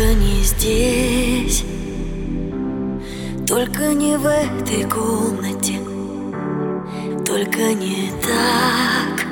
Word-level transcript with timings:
Только 0.00 0.14
не 0.14 0.42
здесь 0.42 1.62
Только 3.46 3.92
не 3.92 4.16
в 4.16 4.24
этой 4.26 4.84
комнате 4.88 5.78
Только 7.26 7.74
не 7.74 8.10
так 8.22 9.26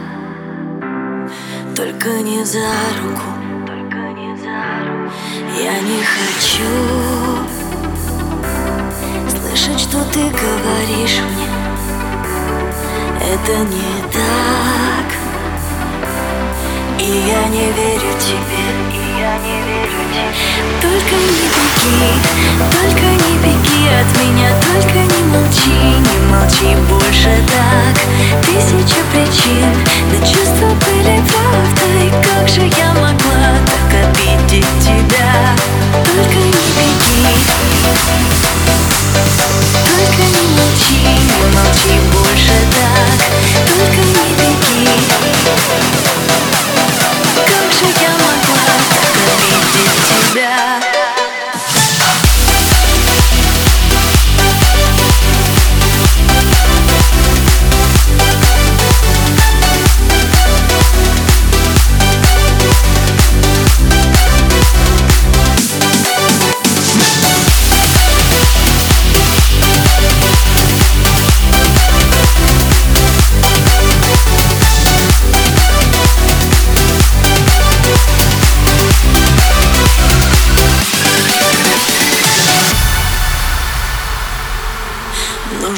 Только 1.75 2.21
не 2.21 2.45
за 2.45 2.69
руку. 3.03 3.23
Только 3.67 3.97
не 4.13 4.37
за 4.37 4.61
руку. 4.85 5.15
Я 5.59 5.81
не 5.81 6.03
хочу 6.05 6.75
Слышать, 9.31 9.81
что 9.81 10.05
ты 10.13 10.21
говоришь 10.21 11.23
мне. 11.31 11.49
Это 13.23 13.57
не 13.65 14.03
так. 14.13 15.09
И 17.01 17.11
я 17.27 17.49
не 17.49 17.73
верю 17.73 18.13
тебе 18.21 19.08
только 20.81 21.15
не 21.17 21.49
беги, 21.55 22.09
только 22.73 23.07
не 23.07 23.35
беги 23.45 23.89
от 24.01 24.09
меня 24.21 24.51
Только 24.73 24.99
не 24.99 25.23
молчи, 25.25 25.71
не 25.71 26.19
молчи 26.33 26.77
больше 26.89 27.43
так. 27.47 27.95
Тысяча 28.43 29.01
причин, 29.13 29.75
да 30.11 30.27
чувства 30.27 30.69
были 30.69 31.23
правдой 31.29 32.23
Как 32.23 32.49
же 32.49 32.63
я 32.79 32.93
могла 32.93 33.08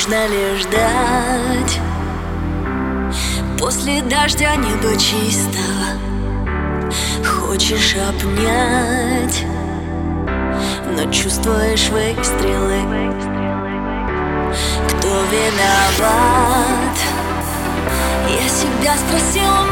Нужно 0.00 0.28
ли 0.28 0.56
ждать. 0.56 1.78
После 3.58 4.00
дождя 4.00 4.56
небо 4.56 4.96
чистого 4.98 5.88
Хочешь 7.22 7.96
обнять 7.96 9.44
Но 10.86 11.12
чувствуешь 11.12 11.90
выстрелы. 11.90 12.80
Кто 14.88 15.08
виноват? 15.32 16.96
Я 18.26 18.48
себя 18.48 18.94
спросила 18.96 19.69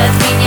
just 0.00 0.18
be 0.18 0.39